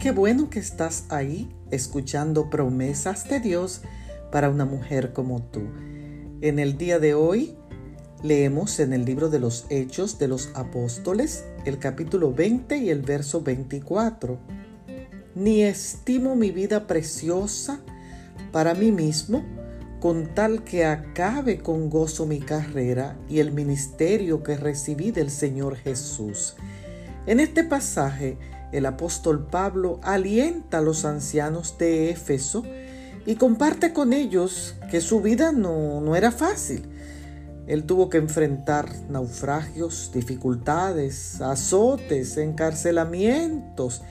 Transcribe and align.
Qué 0.00 0.12
bueno 0.12 0.48
que 0.48 0.60
estás 0.60 1.04
ahí 1.10 1.54
escuchando 1.70 2.48
promesas 2.48 3.28
de 3.28 3.38
Dios 3.38 3.82
para 4.32 4.48
una 4.48 4.64
mujer 4.64 5.12
como 5.12 5.42
tú. 5.42 5.60
En 6.40 6.58
el 6.58 6.78
día 6.78 6.98
de 6.98 7.12
hoy 7.12 7.54
leemos 8.22 8.80
en 8.80 8.94
el 8.94 9.04
libro 9.04 9.28
de 9.28 9.40
los 9.40 9.66
Hechos 9.68 10.18
de 10.18 10.26
los 10.26 10.48
Apóstoles 10.54 11.44
el 11.66 11.78
capítulo 11.78 12.32
20 12.32 12.78
y 12.78 12.88
el 12.88 13.02
verso 13.02 13.42
24. 13.42 14.38
Ni 15.34 15.64
estimo 15.64 16.34
mi 16.34 16.50
vida 16.50 16.86
preciosa 16.86 17.82
para 18.52 18.72
mí 18.72 18.92
mismo 18.92 19.44
con 20.00 20.34
tal 20.34 20.64
que 20.64 20.86
acabe 20.86 21.58
con 21.58 21.90
gozo 21.90 22.24
mi 22.24 22.40
carrera 22.40 23.18
y 23.28 23.40
el 23.40 23.52
ministerio 23.52 24.42
que 24.42 24.56
recibí 24.56 25.10
del 25.10 25.30
Señor 25.30 25.76
Jesús. 25.76 26.56
En 27.26 27.38
este 27.38 27.64
pasaje, 27.64 28.38
el 28.72 28.86
apóstol 28.86 29.46
Pablo 29.46 30.00
alienta 30.02 30.78
a 30.78 30.82
los 30.82 31.04
ancianos 31.04 31.76
de 31.78 32.10
Éfeso 32.10 32.64
y 33.26 33.36
comparte 33.36 33.92
con 33.92 34.12
ellos 34.12 34.74
que 34.90 35.00
su 35.00 35.20
vida 35.20 35.52
no, 35.52 36.00
no 36.00 36.16
era 36.16 36.30
fácil. 36.30 36.88
Él 37.66 37.84
tuvo 37.84 38.08
que 38.08 38.18
enfrentar 38.18 38.90
naufragios, 39.08 40.10
dificultades, 40.12 41.40
azotes, 41.40 42.36
encarcelamientos 42.36 44.02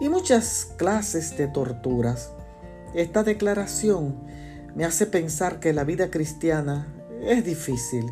y 0.00 0.08
muchas 0.08 0.68
clases 0.76 1.36
de 1.36 1.48
torturas. 1.48 2.30
Esta 2.94 3.22
declaración 3.22 4.16
me 4.74 4.84
hace 4.84 5.06
pensar 5.06 5.58
que 5.58 5.72
la 5.72 5.84
vida 5.84 6.10
cristiana 6.10 6.86
es 7.22 7.44
difícil 7.44 8.06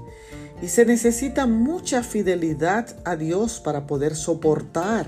y 0.61 0.69
se 0.69 0.84
necesita 0.84 1.47
mucha 1.47 2.02
fidelidad 2.02 2.97
a 3.05 3.16
Dios 3.16 3.61
para 3.61 3.86
poder 3.86 4.16
soportar 4.16 5.06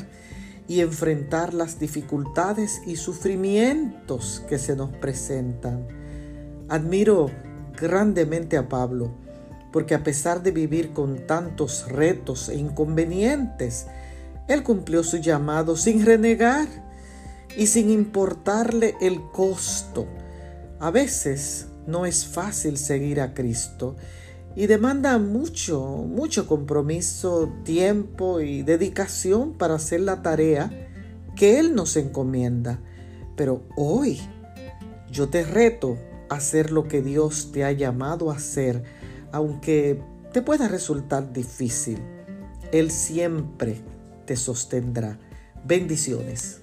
y 0.69 0.83
enfrentar 0.83 1.55
las 1.55 1.81
dificultades 1.81 2.83
y 2.87 2.97
sufrimientos 2.97 4.45
que 4.49 4.59
se 4.59 4.77
nos 4.77 4.91
presentan. 4.91 5.89
Admiro 6.69 7.31
grandemente 7.81 8.59
a 8.59 8.69
Pablo, 8.69 9.11
porque 9.73 9.95
a 9.95 10.05
pesar 10.05 10.43
de 10.43 10.51
vivir 10.51 10.93
con 10.93 11.27
tantos 11.27 11.89
retos 11.89 12.51
e 12.51 12.57
inconvenientes, 12.57 13.87
él 14.47 14.63
cumplió 14.63 15.03
su 15.03 15.17
llamado 15.17 15.77
sin 15.77 16.05
renegar 16.05 16.69
y 17.57 17.67
sin 17.67 17.91
importarle 17.91 18.95
el 19.01 19.23
costo. 19.33 20.07
A 20.81 20.91
veces 20.91 21.69
no 21.87 22.05
es 22.05 22.27
fácil 22.27 22.77
seguir 22.77 23.21
a 23.21 23.33
Cristo 23.33 23.97
y 24.57 24.67
demanda 24.67 25.19
mucho, 25.19 25.81
mucho 25.81 26.47
compromiso, 26.47 27.53
tiempo 27.65 28.41
y 28.41 28.63
dedicación 28.63 29.53
para 29.53 29.75
hacer 29.75 30.01
la 30.01 30.23
tarea 30.23 30.71
que 31.37 31.59
Él 31.59 31.75
nos 31.75 31.97
encomienda. 31.97 32.81
Pero 33.37 33.63
hoy 33.77 34.21
yo 35.11 35.29
te 35.29 35.45
reto 35.45 35.97
a 36.29 36.37
hacer 36.37 36.73
lo 36.73 36.89
que 36.89 37.03
Dios 37.03 37.53
te 37.53 37.65
ha 37.65 37.73
llamado 37.73 38.31
a 38.31 38.37
hacer, 38.37 38.83
aunque 39.33 40.03
te 40.33 40.43
pueda 40.43 40.69
resultar 40.69 41.33
difícil. 41.33 41.99
Él 42.73 42.91
siempre 42.91 43.77
te 44.27 44.37
sostendrá. 44.37 45.19
Bendiciones. 45.65 46.61